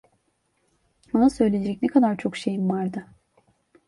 [1.13, 3.07] Ona söyleyecek ne kadar çok şeylerim vardı.